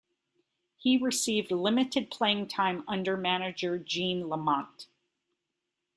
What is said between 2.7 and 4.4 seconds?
under manager Gene